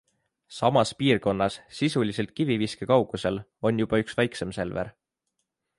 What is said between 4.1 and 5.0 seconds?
väiksem Selver.